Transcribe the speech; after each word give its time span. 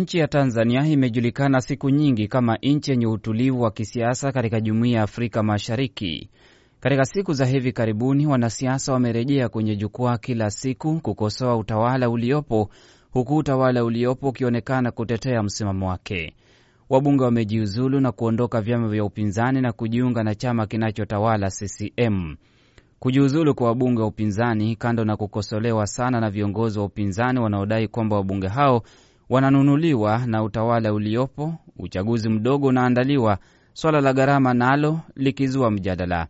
Nchi 0.00 0.18
ya 0.18 0.28
Tanzania 0.28 0.86
imejulikana 0.86 1.60
siku 1.60 1.90
nyingi 1.90 2.28
kama 2.28 2.56
nchi 2.62 2.90
yenye 2.90 3.06
utulivu 3.06 3.60
wa 3.62 3.70
kisiasa 3.70 4.32
katika 4.32 4.60
jumuiya 4.60 4.96
ya 4.96 5.02
Afrika 5.02 5.42
Mashariki. 5.42 6.28
Katika 6.80 7.04
siku 7.04 7.32
za 7.32 7.46
hivi 7.46 7.72
karibuni, 7.72 8.26
wanasiasa 8.26 8.92
wamerejea 8.92 9.48
kwenye 9.48 9.76
jukwaa 9.76 10.18
kila 10.18 10.50
siku 10.50 11.00
kukosoa 11.00 11.56
utawala 11.56 12.10
uliopo, 12.10 12.70
huku 13.10 13.36
utawala 13.36 13.84
uliopo 13.84 14.28
ukionekana 14.28 14.90
kutetea 14.90 15.42
msimamo 15.42 15.88
wake. 15.88 16.34
Wabunge 16.90 17.24
wamejiuzulu 17.24 18.00
na 18.00 18.12
kuondoka 18.12 18.60
vyama 18.60 18.88
vya 18.88 19.04
upinzani 19.04 19.60
na 19.60 19.72
kujiunga 19.72 20.22
na 20.24 20.34
chama 20.34 20.66
kinachotawala 20.66 21.50
CCM. 21.50 22.36
Kujiuzulu 22.98 23.54
kwa 23.54 23.66
wabunge 23.66 24.00
wa 24.00 24.06
upinzani, 24.06 24.76
kando 24.76 25.04
na 25.04 25.16
kukosolewa 25.16 25.86
sana 25.86 26.20
na 26.20 26.30
viongozi 26.30 26.78
wa 26.78 26.84
upinzani 26.84 27.38
wanaodai 27.40 27.88
kwamba 27.88 28.16
wabunge 28.16 28.48
hao 28.48 28.82
wananunuliwa 29.28 30.26
na 30.26 30.42
utawala 30.42 30.92
uliopo, 30.92 31.54
uchaguzi 31.78 32.28
mdogo 32.28 32.66
unaandaliwa, 32.66 33.38
swala 33.72 34.00
la 34.00 34.12
gharama 34.12 34.54
nalo 34.54 35.00
likizua 35.16 35.70
mjadala. 35.70 36.26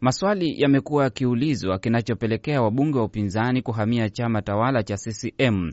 Maswali 0.00 0.60
yamekuwa 0.62 1.04
yakiulizwa 1.04 1.78
kinachopelekea 1.78 2.62
wabunge 2.62 2.98
wa 2.98 3.04
upinzani 3.04 3.62
kuhamia 3.62 4.10
chama 4.10 4.42
tawala 4.42 4.82
cha 4.82 4.96
CCM, 4.96 5.72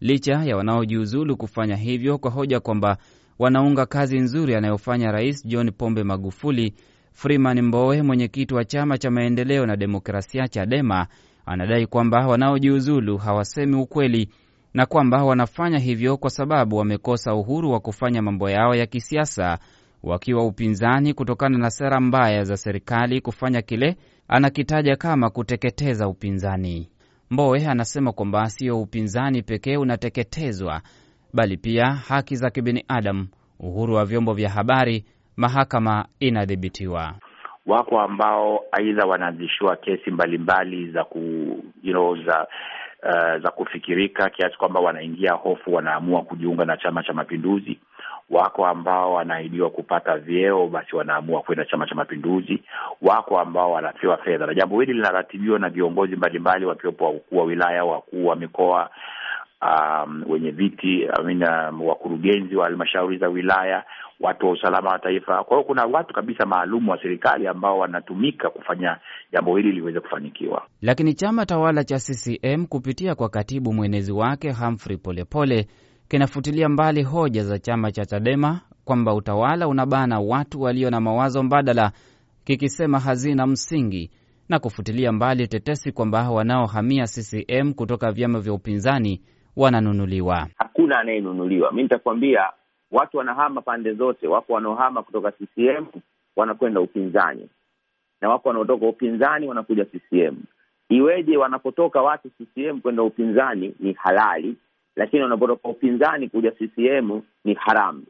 licha 0.00 0.32
ya 0.44 0.56
wanaojiuzulu 0.56 1.36
kufanya 1.36 1.76
hivyo 1.76 2.18
kwa 2.18 2.30
hoja 2.30 2.60
kwamba 2.60 2.96
wanaunga 3.38 3.86
kazi 3.86 4.18
nzuri 4.18 4.54
anayofanya 4.54 5.12
Rais 5.12 5.46
John 5.46 5.70
Pombe 5.72 6.02
Magufuli. 6.04 6.74
Freeman 7.12 7.62
Mbowe, 7.62 8.02
mwenyekiti 8.02 8.54
wa 8.54 8.64
chama 8.64 8.98
cha 8.98 9.10
maendeleo 9.10 9.66
na 9.66 9.76
demokrasia 9.76 10.48
CHADEMA, 10.48 11.06
anadai 11.46 11.86
kwamba 11.86 12.26
wanaojiuzulu 12.26 13.16
hawasemi 13.16 13.76
ukweli 13.76 14.28
na 14.76 14.86
kwamba 14.86 15.24
wanafanya 15.24 15.78
hivyo 15.78 16.16
kwa 16.16 16.30
sababu 16.30 16.76
wamekosa 16.76 17.34
uhuru 17.34 17.70
wa 17.70 17.80
kufanya 17.80 18.22
mambo 18.22 18.50
yao 18.50 18.74
ya 18.74 18.86
kisiasa 18.86 19.58
wakiwa 20.02 20.46
upinzani 20.46 21.14
kutokana 21.14 21.58
na 21.58 21.70
sera 21.70 22.00
mbaya 22.00 22.44
za 22.44 22.56
serikali 22.56 23.20
kufanya 23.20 23.62
kile 23.62 23.96
anakitaja 24.28 24.96
kama 24.96 25.30
kuteketeza 25.30 26.08
upinzani. 26.08 26.90
Mbowe 27.30 27.66
anasema 27.66 28.12
kwamba 28.12 28.46
sio 28.50 28.80
upinzani 28.82 29.42
pekee 29.42 29.76
unateketezwa, 29.76 30.80
bali 31.34 31.56
pia 31.56 31.86
haki 31.86 32.36
za 32.36 32.50
kibinadamu, 32.50 33.28
uhuru 33.60 33.94
wa 33.94 34.04
vyombo 34.04 34.32
vya 34.34 34.50
habari, 34.50 35.04
mahakama 35.36 36.06
inadhibitiwa. 36.20 37.14
Wako 37.66 38.00
ambao 38.00 38.60
aidha 38.72 39.06
wanaanzishiwa 39.06 39.76
kesi 39.76 40.10
mbalimbali 40.10 40.76
mbali 40.76 40.92
za 40.92 41.04
ku, 41.04 41.18
you 41.82 41.92
know, 41.92 42.16
za 42.24 42.46
uh, 43.06 43.42
za 43.42 43.50
kufikirika 43.50 44.30
kiasi 44.30 44.56
kwamba 44.58 44.80
wanaingia 44.80 45.32
hofu, 45.32 45.74
wanaamua 45.74 46.22
kujiunga 46.22 46.64
na 46.64 46.76
Chama 46.76 47.02
cha 47.02 47.12
Mapinduzi. 47.12 47.78
Wako 48.30 48.66
ambao 48.66 49.12
wanaahidiwa 49.14 49.70
kupata 49.70 50.16
vyeo, 50.18 50.66
basi 50.66 50.96
wanaamua 50.96 51.42
kwenda 51.42 51.64
Chama 51.64 51.86
cha 51.86 51.94
Mapinduzi. 51.94 52.62
Wako 53.02 53.40
ambao 53.40 53.72
wanapewa 53.72 54.16
fedha, 54.16 54.46
na 54.46 54.54
jambo 54.54 54.80
hili 54.80 54.92
linaratibiwa 54.92 55.58
na 55.58 55.68
viongozi 55.68 56.16
mbalimbali, 56.16 56.64
wakiwepo 56.66 57.04
wakuu 57.04 57.36
wa 57.38 57.44
wilaya, 57.44 57.84
wakuu 57.84 58.26
wa 58.26 58.36
mikoa, 58.36 58.90
um, 59.62 60.24
wenye 60.28 60.50
viti 60.50 61.06
amina, 61.18 61.72
wakurugenzi 61.80 62.56
wa 62.56 62.64
halmashauri 62.64 63.18
za 63.18 63.28
wilaya, 63.28 63.84
watu 64.20 64.46
wa 64.46 64.52
usalama 64.52 64.90
wa 64.90 64.98
taifa. 64.98 65.44
Kwa 65.44 65.56
hiyo 65.56 65.64
kuna 65.66 65.84
watu 65.84 66.14
kabisa 66.14 66.46
maalum 66.46 66.88
wa 66.88 67.02
serikali 67.02 67.46
ambao 67.48 67.78
wanatumika 67.78 68.50
kufanya 68.50 68.98
jambo 69.32 69.56
hili 69.56 69.72
liweze 69.72 70.00
kufanikiwa. 70.00 70.62
Lakini 70.82 71.14
chama 71.14 71.46
tawala 71.46 71.84
cha 71.84 71.96
CCM 71.98 72.66
kupitia 72.66 73.14
kwa 73.14 73.28
katibu 73.28 73.72
mwenezi 73.72 74.12
wake 74.12 74.52
Humphrey 74.52 74.96
Polepole 74.96 75.66
kinafutilia 76.08 76.68
mbali 76.68 77.02
hoja 77.02 77.44
za 77.44 77.58
chama 77.58 77.92
cha 77.92 78.04
Chadema 78.06 78.60
kwamba 78.84 79.14
utawala 79.14 79.68
unabana 79.68 80.20
watu 80.20 80.60
walio 80.62 80.90
na 80.90 81.00
mawazo 81.00 81.42
mbadala, 81.42 81.92
kikisema 82.44 82.98
hazina 83.00 83.46
msingi 83.46 84.10
na 84.48 84.58
kufutilia 84.58 85.12
mbali 85.12 85.48
tetesi 85.48 85.92
kwamba 85.92 86.30
wanaohamia 86.30 87.04
CCM 87.06 87.72
kutoka 87.74 88.12
vyama 88.12 88.40
vya 88.40 88.52
upinzani 88.52 89.20
wananunuliwa. 89.56 90.46
Hakuna 90.58 90.98
anayenunuliwa. 90.98 91.72
Mi 91.72 91.82
nitakuambia 91.82 92.50
watu 92.90 93.16
wanahama 93.18 93.62
pande 93.62 93.92
zote. 93.94 94.26
Wapo 94.28 94.52
wanaohama 94.52 95.02
kutoka 95.02 95.32
CCM 95.32 95.86
wanakwenda 96.36 96.80
upinzani, 96.80 97.48
na 98.20 98.28
wapo 98.28 98.48
wanaotoka 98.48 98.86
upinzani 98.86 99.48
wanakuja 99.48 99.84
CCM. 99.84 100.36
Iweje 100.88 101.36
wanapotoka 101.36 102.02
watu 102.02 102.30
CCM 102.30 102.80
kwenda 102.80 103.02
upinzani 103.02 103.74
ni 103.80 103.92
halali, 103.92 104.56
lakini 104.96 105.22
wanapotoka 105.22 105.68
upinzani 105.68 106.28
kuja 106.28 106.50
CCM 106.50 107.20
ni 107.44 107.54
haramu. 107.54 108.04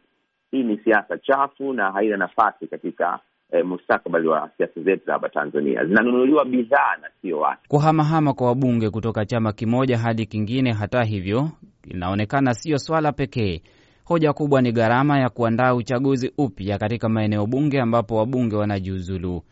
Hii 0.50 0.62
ni 0.62 0.76
siasa 0.78 1.18
chafu 1.18 1.72
na 1.72 1.92
haina 1.92 2.16
nafasi 2.16 2.66
katika 2.66 3.18
eh, 3.52 3.64
mustakabali 3.66 4.28
wa 4.28 4.50
siasa 4.56 4.80
zetu 4.82 5.06
za 5.06 5.12
hapa 5.12 5.28
Tanzania. 5.28 5.84
Zinanunuliwa 5.84 6.44
bidhaa 6.44 6.96
na 7.02 7.08
sio 7.22 7.38
watu. 7.38 7.68
Kuhamahama 7.68 8.32
kwa 8.34 8.46
wabunge 8.46 8.90
kutoka 8.90 9.24
chama 9.26 9.52
kimoja 9.52 9.98
hadi 9.98 10.26
kingine, 10.26 10.72
hata 10.72 11.02
hivyo, 11.04 11.50
inaonekana 11.84 12.54
siyo 12.54 12.78
swala 12.78 13.12
pekee. 13.12 13.62
Hoja 14.04 14.32
kubwa 14.32 14.62
ni 14.62 14.72
gharama 14.72 15.18
ya 15.18 15.28
kuandaa 15.28 15.74
uchaguzi 15.74 16.32
upya 16.38 16.78
katika 16.78 17.08
maeneo 17.08 17.46
bunge 17.46 17.80
ambapo 17.80 18.16
wabunge 18.16 18.56
wanajiuzulu. 18.56 19.42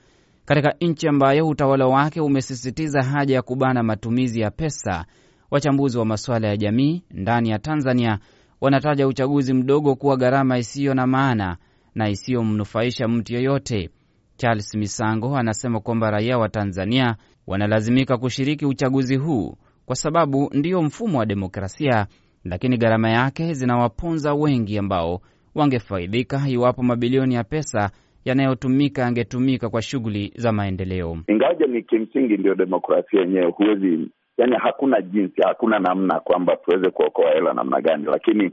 Katika 0.45 0.75
nchi 0.81 1.09
ambayo 1.09 1.49
utawala 1.49 1.87
wake 1.87 2.21
umesisitiza 2.21 3.03
haja 3.03 3.35
ya 3.35 3.43
kubana 3.43 3.83
matumizi 3.83 4.41
ya 4.41 4.51
pesa, 4.51 5.05
wachambuzi 5.51 5.99
wa 5.99 6.05
masuala 6.05 6.49
ya 6.49 6.57
jamii 6.57 7.03
ndani 7.11 7.51
ya 7.51 7.59
Tanzania 7.59 8.19
wanataja 8.61 9.07
uchaguzi 9.07 9.55
mdogo 9.55 9.95
kuwa 9.95 10.17
gharama 10.17 10.59
isiyo 10.59 10.95
na 10.95 11.07
maana 11.07 11.57
na 11.95 12.09
isiyomnufaisha 12.09 13.09
mtu 13.09 13.35
yoyote. 13.35 13.91
Charles 14.37 14.75
Misango 14.75 15.37
anasema 15.37 15.81
kwamba 15.81 16.11
raia 16.11 16.39
wa 16.39 16.49
Tanzania 16.49 17.17
wanalazimika 17.47 18.17
kushiriki 18.19 18.67
uchaguzi 18.67 19.17
huu 19.17 19.57
kwa 19.87 19.97
sababu 19.97 20.51
ndiyo 20.55 20.83
mfumo 20.83 21.19
wa 21.19 21.27
demokrasia, 21.27 22.07
lakini 22.45 22.77
gharama 22.77 23.11
yake 23.11 23.53
zinawaponza 23.55 24.35
wengi 24.35 24.79
ambao 24.79 25.21
wangefaidika 25.55 26.43
iwapo 26.49 26.83
mabilioni 26.83 27.35
ya 27.35 27.45
pesa 27.45 27.91
yanayotumika 28.25 29.03
yangetumika 29.03 29.69
kwa 29.69 29.83
shughuli 29.83 30.33
za 30.37 30.53
maendeleo. 30.53 31.19
Ingawaje 31.29 31.67
ni 31.67 31.83
kimsingi 31.83 32.37
ndiyo 32.37 32.55
demokrasia 32.55 33.21
yenyewe, 33.21 33.47
huwezi 33.51 34.09
yani, 34.39 34.57
hakuna 34.63 35.01
jinsi, 35.03 35.43
hakuna 35.43 35.79
namna 35.79 36.21
kwamba 36.21 36.57
tuweze 36.57 36.91
kuokoa 36.91 37.31
hela 37.31 37.53
namna 37.55 37.81
gani, 37.81 38.05
lakini 38.05 38.51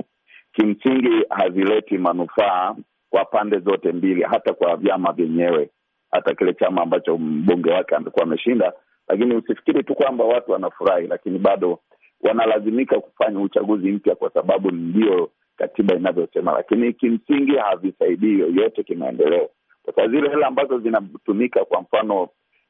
kimsingi 0.53 1.25
hazileti 1.29 1.97
manufaa 1.97 2.75
kwa 3.11 3.25
pande 3.25 3.59
zote 3.59 3.91
mbili, 3.91 4.21
hata 4.23 4.53
kwa 4.53 4.75
vyama 4.77 5.11
vyenyewe, 5.13 5.69
hata 6.11 6.35
kile 6.35 6.53
chama 6.53 6.81
ambacho 6.81 7.17
mbunge 7.17 7.71
wake 7.71 7.95
amekuwa 7.95 8.23
ameshinda. 8.25 8.73
Lakini 9.07 9.35
usifikiri 9.35 9.83
tu 9.83 9.95
kwamba 9.95 10.23
watu 10.25 10.51
wanafurahi, 10.51 11.07
lakini 11.07 11.39
bado 11.39 11.79
wanalazimika 12.21 12.99
kufanya 12.99 13.39
uchaguzi 13.39 13.91
mpya 13.91 14.15
kwa 14.15 14.29
sababu 14.33 14.71
ndio 14.71 15.29
katiba 15.57 15.95
inavyosema, 15.95 16.51
lakini 16.51 16.93
kimsingi 16.93 17.55
havisaidii 17.55 18.39
yoyote 18.39 18.83
kimaendeleo, 18.83 19.49
kwa 19.83 19.93
sababu 19.93 20.15
zile 20.15 20.29
hela 20.29 20.47
ambazo 20.47 20.79
zinatumika, 20.79 21.65
kwa 21.65 21.81
mfano 21.81 22.29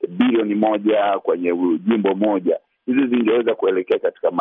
bilioni 0.09 0.55
moja 0.55 1.19
kwenye 1.23 1.53
jimbo 1.87 2.15
moja, 2.15 2.59
hizi 2.85 3.07
zingeweza 3.07 3.55
kuelekea 3.55 3.99
katika 3.99 4.31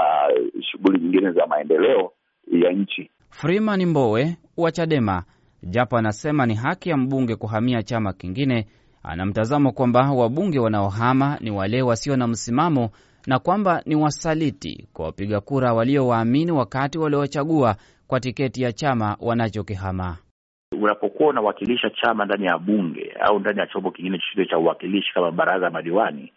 shughuli 0.71 1.01
nyingine 1.01 1.33
za 1.33 1.47
maendeleo 1.47 2.13
ya 2.53 2.73
nchi. 2.73 3.11
Freeman 3.31 3.87
Mbowe 3.87 4.37
wa 4.57 4.73
Chadema 4.73 5.23
japo 5.63 5.97
anasema 5.97 6.47
ni 6.47 6.55
haki 6.55 6.91
ya 6.91 6.97
mbunge 6.97 7.37
kuhamia 7.37 7.83
chama 7.83 8.13
kingine, 8.13 8.67
ana 9.03 9.27
mtazamo 9.27 9.73
kwamba 9.73 10.13
wabunge 10.13 10.59
wanaohama 10.59 11.39
ni 11.41 11.51
wale 11.51 11.83
wasio 11.83 12.17
na 12.17 12.27
msimamo 12.27 12.91
na 13.27 13.39
kwamba 13.39 13.83
ni 13.87 13.95
wasaliti 13.97 14.89
kwa 14.93 15.05
wapiga 15.07 15.41
kura 15.41 15.73
waliowaamini 15.75 16.53
wakati 16.53 16.99
waliowachagua 16.99 17.77
kwa 18.07 18.21
tiketi 18.21 18.63
ya 18.63 18.73
chama 18.73 19.17
wanachokihama. 19.21 20.17
Unapokuwa 20.83 21.29
unawakilisha 21.29 21.91
chama 21.91 22.25
ndani 22.25 22.45
ya 22.47 22.59
bunge 22.59 23.13
au 23.21 23.39
ndani 23.39 23.59
ya 23.61 23.67
chombo 23.67 23.91
kingine 23.91 24.19
chochote 24.19 24.51
cha 24.51 24.59
uwakilishi 24.59 25.15
kama 25.15 25.31
baraza 25.31 25.59
la 25.65 25.71
madiwani, 25.71 26.33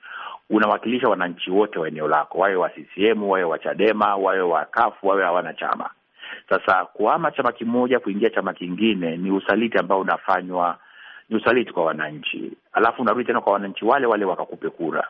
unawakilisha 0.49 1.07
wananchi 1.09 1.51
wote 1.51 1.79
wa 1.79 1.87
eneo 1.87 2.07
lako, 2.07 2.37
wawe 2.37 2.55
wa 2.55 2.69
CCM, 2.69 3.23
wawe 3.23 3.43
wa 3.43 3.59
Chadema, 3.59 4.15
wawe 4.15 4.41
wa 4.41 4.65
kafu, 4.65 5.07
wawe 5.07 5.23
hawana 5.23 5.53
chama. 5.53 5.89
Sasa 6.49 6.85
kuhama 6.85 7.31
chama 7.31 7.51
kimoja 7.51 7.99
kuingia 7.99 8.29
chama 8.29 8.53
kingine 8.53 9.17
ni 9.17 9.31
usaliti 9.31 9.77
ambao 9.77 9.99
unafanywa, 9.99 10.77
ni 11.29 11.35
usaliti 11.35 11.71
kwa 11.73 11.85
wananchi, 11.85 12.51
alafu 12.73 13.01
unarudi 13.01 13.25
tena 13.25 13.41
kwa 13.41 13.53
wananchi 13.53 13.85
wale 13.85 14.05
wale 14.07 14.25
wakakupe 14.25 14.69
kura. 14.69 15.07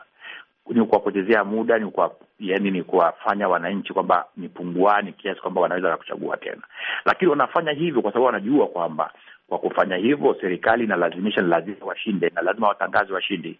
Ni 0.70 0.84
kuwapotezea 0.86 1.44
muda, 1.44 1.78
ni 1.78 1.90
kwa 1.90 2.14
yani, 2.40 2.70
ni 2.70 2.82
kuwafanya 2.82 3.48
wananchi 3.48 3.92
kwamba 3.92 4.26
ni 4.36 4.48
punguani 4.48 5.12
kiasi 5.12 5.40
kwamba 5.40 5.60
wanaweza 5.60 5.88
wakakuchagua 5.88 6.36
tena, 6.36 6.62
lakini 7.04 7.30
wanafanya 7.30 7.72
hivyo 7.72 8.02
kwa 8.02 8.10
sababu 8.12 8.26
wanajua 8.26 8.66
kwamba 8.66 9.10
kwa 9.48 9.58
kufanya 9.58 9.96
hivyo 9.96 10.36
serikali 10.40 10.84
inalazimisha, 10.84 11.42
ni 11.42 11.48
lazima 11.48 11.86
washinde 11.86 12.32
na 12.34 12.42
lazima 12.42 12.68
watangaze 12.68 13.12
washindi. 13.12 13.58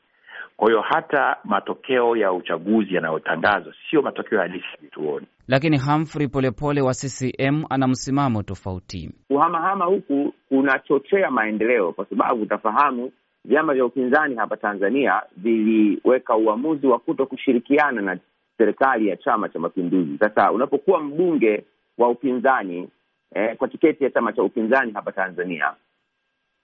Kwa 0.56 0.68
hiyo 0.68 0.80
hata 0.80 1.36
matokeo 1.44 2.16
ya 2.16 2.32
uchaguzi 2.32 2.94
yanayotangazwa 2.94 3.74
sio 3.90 4.02
matokeo 4.02 4.38
halisi 4.40 4.66
vituoni. 4.80 5.26
Lakini 5.48 5.78
Humphrey 5.78 6.28
Polepole 6.28 6.80
wa 6.80 6.92
CCM 6.94 7.64
ana 7.70 7.88
msimamo 7.88 8.42
tofauti. 8.42 9.10
Kuhamahama 9.28 9.84
huku 9.84 10.32
kunachochea 10.48 11.30
maendeleo, 11.30 11.92
kwa 11.92 12.06
sababu 12.06 12.42
utafahamu 12.42 13.12
vyama 13.44 13.74
vya 13.74 13.84
upinzani 13.84 14.34
hapa 14.34 14.56
Tanzania 14.56 15.22
viliweka 15.36 16.36
uamuzi 16.36 16.86
wa 16.86 16.98
kuto 16.98 17.26
kushirikiana 17.26 18.02
na 18.02 18.18
serikali 18.58 19.08
ya 19.08 19.16
Chama 19.16 19.48
cha 19.48 19.58
Mapinduzi. 19.58 20.18
Sasa 20.18 20.52
unapokuwa 20.52 21.00
mbunge 21.00 21.64
wa 21.98 22.08
upinzani 22.08 22.88
eh, 23.34 23.56
kwa 23.56 23.68
tiketi 23.68 24.04
ya 24.04 24.10
chama 24.10 24.32
cha 24.32 24.42
upinzani 24.42 24.92
hapa 24.92 25.12
Tanzania 25.12 25.74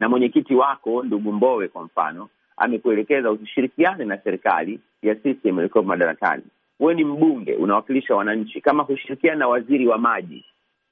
na 0.01 0.09
mwenyekiti 0.09 0.55
wako 0.55 1.03
ndugu 1.03 1.33
Mbowe 1.33 1.69
kwa 1.69 1.83
mfano 1.85 2.29
amekuelekeza 2.57 3.31
usishirikiane 3.31 4.05
na 4.05 4.19
serikali 4.19 4.81
ya 5.03 5.15
CCM 5.15 5.59
ilikuwa 5.59 5.85
madarakani, 5.85 6.43
wewe 6.81 6.95
ni 6.95 7.05
mbunge 7.05 7.55
unawakilisha 7.55 8.15
wananchi, 8.15 8.61
kama 8.61 8.83
hushirikiana 8.83 9.39
na 9.39 9.49
waziri 9.49 9.87
wa 9.87 9.99
maji 9.99 10.45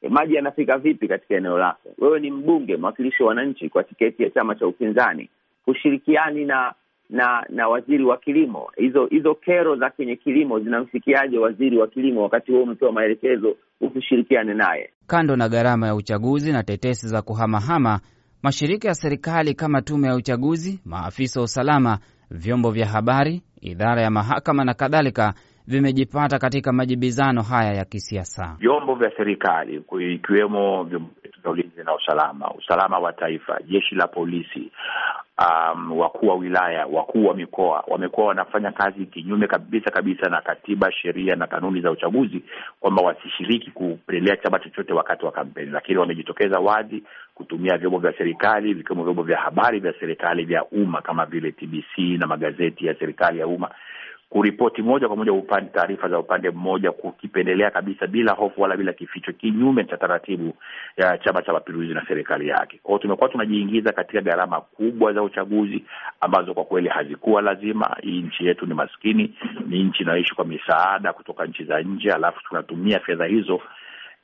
e, 0.02 0.08
maji 0.08 0.34
yanafika 0.34 0.78
vipi 0.78 1.08
katika 1.08 1.34
eneo 1.34 1.58
lako? 1.58 1.88
Wewe 1.98 2.20
ni 2.20 2.30
mbunge 2.30 2.76
mwakilishi 2.76 3.22
wa 3.22 3.28
wananchi 3.28 3.68
kwa 3.68 3.84
tiketi 3.84 4.22
ya 4.22 4.30
chama 4.30 4.54
cha 4.54 4.66
upinzani, 4.66 5.28
hushirikiani 5.66 6.44
na 6.44 6.74
na 7.10 7.46
na 7.48 7.68
waziri 7.68 8.04
wa 8.04 8.16
kilimo, 8.16 8.70
hizo 8.76 9.06
hizo 9.06 9.34
kero 9.34 9.76
za 9.76 9.90
kwenye 9.90 10.16
kilimo 10.16 10.60
zinamfikiaje 10.60 11.38
waziri 11.38 11.78
wa 11.78 11.86
kilimo 11.88 12.22
wakati 12.22 12.52
huo 12.52 12.62
umepewa 12.62 12.92
maelekezo 12.92 13.56
usishirikiane 13.80 14.54
naye? 14.54 14.90
Kando 15.06 15.36
na 15.36 15.48
gharama 15.48 15.86
ya 15.86 15.94
uchaguzi 15.94 16.52
na 16.52 16.62
tetesi 16.62 17.08
za 17.08 17.22
kuhamahama, 17.22 18.00
mashirika 18.42 18.88
ya 18.88 18.94
serikali 18.94 19.54
kama 19.54 19.82
tume 19.82 20.08
ya 20.08 20.14
uchaguzi, 20.14 20.80
maafisa 20.84 21.40
wa 21.40 21.44
usalama, 21.44 21.98
vyombo 22.30 22.70
vya 22.70 22.86
habari, 22.86 23.42
idara 23.60 24.02
ya 24.02 24.10
mahakama 24.10 24.64
na 24.64 24.74
kadhalika 24.74 25.34
vimejipata 25.68 26.38
katika 26.38 26.72
majibizano 26.72 27.42
haya 27.42 27.72
ya 27.74 27.84
kisiasa. 27.84 28.56
Vyombo 28.58 28.94
vya 28.94 29.12
serikali 29.16 29.82
ikiwemo 30.14 30.84
vyombo 30.84 31.10
vya 31.42 31.50
ulinzi 31.50 31.84
na 31.84 31.94
usalama, 31.94 32.50
usalama 32.50 32.98
wa 32.98 33.12
taifa, 33.12 33.60
jeshi 33.68 33.94
la 33.94 34.06
polisi, 34.06 34.70
um, 35.38 35.98
wakuu 35.98 36.26
wa 36.28 36.34
wilaya, 36.34 36.86
wakuu 36.86 37.24
wa 37.26 37.34
mikoa 37.34 37.84
wamekuwa 37.88 38.26
wanafanya 38.26 38.72
kazi 38.72 39.06
kinyume 39.06 39.46
kabisa 39.46 39.90
kabisa 39.90 40.28
na 40.30 40.40
katiba, 40.40 40.92
sheria 40.92 41.36
na 41.36 41.46
kanuni 41.46 41.80
za 41.80 41.90
uchaguzi, 41.90 42.42
kwamba 42.80 43.02
wasishiriki 43.02 43.70
kupendelea 43.70 44.36
chama 44.36 44.58
chochote 44.58 44.92
wakati 44.92 45.24
wa 45.24 45.32
kampeni, 45.32 45.70
lakini 45.70 45.98
wamejitokeza 45.98 46.58
wazi 46.60 47.02
kutumia 47.34 47.78
vyombo 47.78 47.98
vya 47.98 48.12
serikali 48.18 48.74
vikiwemo 48.74 49.04
vyombo 49.04 49.22
vya 49.22 49.38
habari 49.38 49.80
vya 49.80 49.94
serikali 50.00 50.44
vya 50.44 50.64
umma 50.64 51.02
kama 51.02 51.26
vile 51.26 51.52
TBC 51.52 51.98
na 52.18 52.26
magazeti 52.26 52.86
ya 52.86 52.94
serikali 52.94 53.38
ya 53.38 53.46
umma 53.46 53.70
kuripoti 54.30 54.82
moja 54.82 55.06
kwa 55.08 55.16
moja 55.16 55.32
upande 55.32 55.70
taarifa 55.70 56.08
za 56.08 56.18
upande 56.18 56.50
mmoja, 56.50 56.92
kukipendelea 56.92 57.70
kabisa 57.70 58.06
bila 58.06 58.32
hofu 58.32 58.62
wala 58.62 58.76
bila 58.76 58.92
kificho, 58.92 59.32
kinyume 59.32 59.84
cha 59.84 59.96
taratibu 59.96 60.54
ya 60.96 61.18
Chama 61.18 61.42
cha 61.42 61.52
Mapinduzi 61.52 61.94
na 61.94 62.06
serikali 62.08 62.48
yake. 62.48 62.80
Kwa 62.82 62.98
tumekuwa 62.98 63.28
tunajiingiza 63.28 63.92
katika 63.92 64.20
gharama 64.20 64.60
kubwa 64.60 65.12
za 65.12 65.22
uchaguzi 65.22 65.84
ambazo 66.20 66.54
kwa 66.54 66.64
kweli 66.64 66.88
hazikuwa 66.88 67.42
lazima. 67.42 67.96
Hii 68.02 68.22
nchi 68.22 68.46
yetu 68.46 68.66
ni 68.66 68.74
maskini, 68.74 69.34
ni 69.66 69.82
nchi 69.84 70.02
inayoishi 70.02 70.34
kwa 70.34 70.44
misaada 70.44 71.12
kutoka 71.12 71.46
nchi 71.46 71.64
za 71.64 71.80
nje, 71.80 72.12
alafu 72.12 72.40
tunatumia 72.48 73.00
fedha 73.00 73.24
hizo 73.24 73.60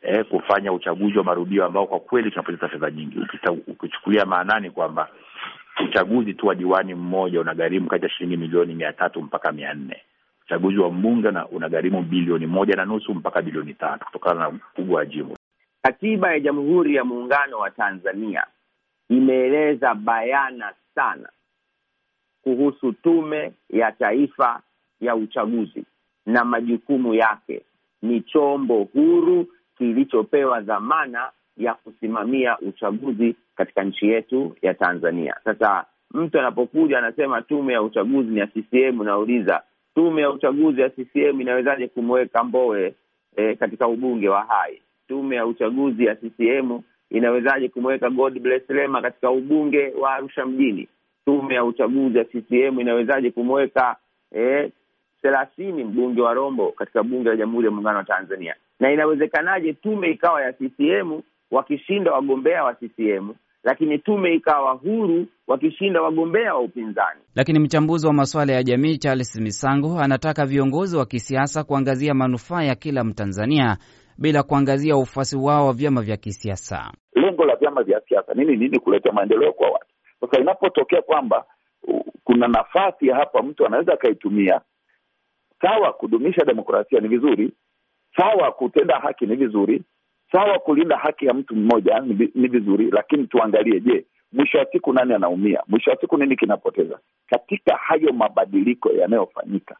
eh, 0.02 0.24
kufanya 0.24 0.72
uchaguzi 0.72 1.18
wa 1.18 1.24
marudio 1.24 1.64
ambao 1.64 1.86
kwa 1.86 2.00
kweli 2.00 2.30
tunapoteza 2.30 2.68
fedha 2.68 2.90
nyingi, 2.90 3.18
ukichukulia 3.66 4.26
maanani 4.26 4.70
kwamba 4.70 5.08
uchaguzi 5.82 6.34
tu 6.34 6.46
wa 6.46 6.54
diwani 6.54 6.94
mmoja 6.94 7.40
unagharimu 7.40 7.88
kati 7.88 8.04
ya 8.04 8.10
shilingi 8.10 8.36
milioni 8.36 8.74
mia 8.74 8.92
tatu 8.92 9.22
mpaka 9.22 9.52
mia 9.52 9.74
nne. 9.74 10.02
Uchaguzi 10.46 10.78
wa 10.78 10.90
mbunge 10.90 11.28
unagharimu 11.28 12.02
bilioni 12.02 12.46
moja 12.46 12.76
na 12.76 12.84
nusu 12.84 13.14
mpaka 13.14 13.42
bilioni 13.42 13.74
tatu 13.74 14.04
kutokana 14.06 14.40
na 14.40 14.48
ukubwa 14.48 14.98
wa 14.98 15.06
jimbo. 15.06 15.36
Katiba 15.82 16.32
ya 16.32 16.40
Jamhuri 16.40 16.94
ya 16.94 17.04
Muungano 17.04 17.58
wa 17.58 17.70
Tanzania 17.70 18.46
imeeleza 19.10 19.94
bayana 19.94 20.72
sana 20.94 21.28
kuhusu 22.42 22.92
Tume 22.92 23.52
ya 23.70 23.92
Taifa 23.92 24.60
ya 25.00 25.16
Uchaguzi 25.16 25.84
na 26.26 26.44
majukumu 26.44 27.14
yake. 27.14 27.62
Ni 28.02 28.20
chombo 28.20 28.84
huru 28.84 29.46
kilichopewa 29.78 30.60
dhamana 30.60 31.30
ya 31.56 31.74
kusimamia 31.74 32.58
uchaguzi 32.58 33.36
katika 33.56 33.84
nchi 33.84 34.06
yetu 34.08 34.56
ya 34.62 34.74
Tanzania. 34.74 35.36
Sasa 35.44 35.84
mtu 36.10 36.38
anapokuja 36.38 36.98
anasema 36.98 37.42
tume 37.42 37.72
ya 37.72 37.82
uchaguzi 37.82 38.28
ni 38.30 38.40
ya 38.40 38.46
CCM, 38.46 39.02
nauliza 39.02 39.62
tume 39.94 40.22
ya 40.22 40.30
uchaguzi 40.30 40.80
ya 40.80 40.90
CCM 40.90 41.40
inawezaje 41.40 41.88
kumweka 41.88 42.44
Mbowe 42.44 42.94
eh, 43.36 43.56
katika 43.58 43.88
ubunge 43.88 44.28
wa 44.28 44.42
Hai? 44.42 44.82
Tume 45.08 45.36
ya 45.36 45.46
uchaguzi 45.46 46.04
ya 46.04 46.14
CCM 46.16 46.80
inawezaje 47.10 47.68
kumweka 47.68 48.10
God 48.10 48.38
bless 48.40 48.70
Lema 48.70 49.02
katika 49.02 49.30
ubunge 49.30 49.92
wa 50.00 50.14
Arusha 50.14 50.46
mjini? 50.46 50.88
Tume 51.24 51.54
ya 51.54 51.64
uchaguzi 51.64 52.18
ya 52.18 52.24
CCM 52.24 52.80
inawezaje 52.80 53.30
kumweka 53.30 53.96
eh, 54.32 54.70
thelathini 55.22 55.84
mbunge 55.84 56.20
wa 56.22 56.34
Rombo 56.34 56.72
katika 56.72 57.02
bunge 57.02 57.28
la 57.28 57.36
Jamhuri 57.36 57.66
ya 57.66 57.70
Muungano 57.72 57.98
wa 57.98 58.04
Tanzania? 58.04 58.54
Na 58.80 58.92
inawezekanaje 58.92 59.72
tume 59.72 60.10
ikawa 60.10 60.42
ya 60.42 60.52
CCM 60.52 61.20
wakishinda 61.50 62.12
wagombea 62.12 62.64
wa 62.64 62.74
CCM 62.74 63.34
lakini 63.64 63.98
tume 63.98 64.34
ikawa 64.34 64.72
huru 64.72 65.26
wakishinda 65.46 66.02
wagombea 66.02 66.54
wa 66.54 66.60
upinzani. 66.60 67.20
Lakini 67.34 67.58
mchambuzi 67.58 68.06
wa 68.06 68.12
masuala 68.12 68.52
ya 68.52 68.62
jamii 68.62 68.96
Charles 68.98 69.36
Misango 69.40 69.98
anataka 70.00 70.46
viongozi 70.46 70.96
wa 70.96 71.06
kisiasa 71.06 71.64
kuangazia 71.64 72.14
manufaa 72.14 72.62
ya 72.62 72.74
kila 72.74 73.04
Mtanzania 73.04 73.76
bila 74.18 74.42
kuangazia 74.42 74.96
ufuasi 74.96 75.36
wao 75.36 75.66
wa 75.66 75.72
vyama 75.72 76.02
vya 76.02 76.16
kisiasa. 76.16 76.92
Lengo 77.14 77.44
la 77.44 77.56
vyama 77.56 77.82
vya 77.82 78.00
siasa 78.08 78.34
nini? 78.34 78.56
Nini? 78.56 78.78
Kuleta 78.78 79.12
maendeleo 79.12 79.52
kwa 79.52 79.70
watu. 79.70 79.86
Sasa 80.20 80.40
inapotokea 80.40 81.02
kwamba 81.02 81.44
uh, 81.88 82.00
kuna 82.24 82.48
nafasi 82.48 83.06
ya 83.06 83.16
hapa 83.16 83.42
mtu 83.42 83.66
anaweza 83.66 83.92
akaitumia, 83.92 84.60
sawa, 85.60 85.92
kudumisha 85.92 86.44
demokrasia 86.44 87.00
ni 87.00 87.08
vizuri, 87.08 87.52
sawa, 88.16 88.52
kutenda 88.52 88.98
haki 88.98 89.26
ni 89.26 89.36
vizuri 89.36 89.82
sawa 90.34 90.58
kulinda 90.58 90.96
haki 90.96 91.26
ya 91.26 91.34
mtu 91.34 91.56
mmoja 91.56 92.00
ni 92.34 92.48
vizuri, 92.48 92.90
lakini 92.90 93.26
tuangalie, 93.26 93.80
je, 93.80 94.04
mwisho 94.32 94.58
wa 94.58 94.66
siku 94.72 94.92
nani 94.92 95.14
anaumia? 95.14 95.62
Mwisho 95.68 95.90
wa 95.90 95.96
siku 96.00 96.16
nini 96.18 96.36
kinapoteza 96.36 96.98
katika 97.26 97.76
hayo 97.76 98.12
mabadiliko 98.12 98.90
yanayofanyika? 98.92 99.76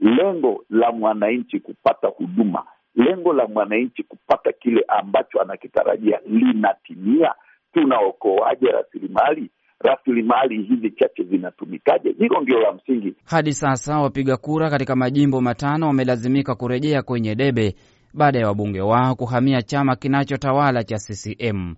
Lengo 0.00 0.64
la 0.70 0.92
mwananchi 0.92 1.60
kupata 1.60 2.08
huduma, 2.08 2.64
lengo 2.94 3.32
la 3.32 3.46
mwananchi 3.46 4.02
kupata 4.02 4.52
kile 4.52 4.84
ambacho 4.88 5.40
anakitarajia 5.40 6.20
linatimia? 6.26 7.34
Tunaokoaje 7.72 8.66
rasilimali? 8.66 9.50
Rasilimali 9.80 10.62
hizi 10.62 10.90
chache 10.90 11.22
zinatumikaje? 11.24 12.12
Hilo 12.18 12.40
ndio 12.40 12.60
la 12.60 12.72
msingi. 12.72 13.14
Hadi 13.24 13.52
sasa 13.52 13.98
wapiga 13.98 14.36
kura 14.36 14.70
katika 14.70 14.96
majimbo 14.96 15.40
matano 15.40 15.86
wamelazimika 15.86 16.54
kurejea 16.54 17.02
kwenye 17.02 17.34
debe 17.34 17.74
baada 18.16 18.38
ya 18.38 18.46
wabunge 18.46 18.80
wao 18.80 19.14
kuhamia 19.14 19.62
chama 19.62 19.96
kinachotawala 19.96 20.84
cha 20.84 20.96
CCM. 20.98 21.74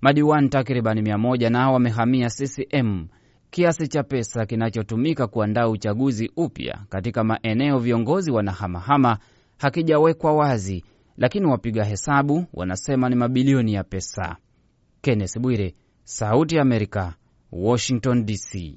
Madiwani 0.00 0.48
takribani 0.48 1.02
mia 1.02 1.18
moja 1.18 1.50
nao 1.50 1.72
wamehamia 1.72 2.28
CCM. 2.30 3.06
Kiasi 3.50 3.88
cha 3.88 4.02
pesa 4.02 4.46
kinachotumika 4.46 5.26
kuandaa 5.26 5.68
uchaguzi 5.68 6.30
upya 6.36 6.78
katika 6.88 7.24
maeneo 7.24 7.78
viongozi 7.78 8.30
wanahamahama 8.30 9.18
hakijawekwa 9.58 10.32
wazi, 10.32 10.84
lakini 11.16 11.46
wapiga 11.46 11.84
hesabu 11.84 12.44
wanasema 12.54 13.08
ni 13.08 13.14
mabilioni 13.14 13.74
ya 13.74 13.84
pesa. 13.84 14.36
Kenneth 15.00 15.38
Bwire, 15.38 15.74
Sauti 16.04 16.56
ya 16.56 16.62
Amerika, 16.62 17.14
Washington 17.52 18.26
DC. 18.26 18.76